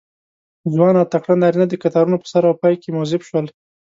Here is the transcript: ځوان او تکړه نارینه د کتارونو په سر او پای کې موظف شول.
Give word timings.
ځوان 0.73 0.93
او 1.01 1.09
تکړه 1.13 1.33
نارینه 1.41 1.65
د 1.69 1.73
کتارونو 1.83 2.17
په 2.21 2.27
سر 2.31 2.43
او 2.49 2.55
پای 2.61 2.75
کې 2.81 2.93
موظف 2.95 3.21
شول. 3.29 3.45